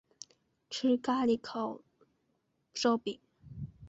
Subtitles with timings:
[0.71, 1.83] 吃咖哩烤
[3.03, 3.19] 饼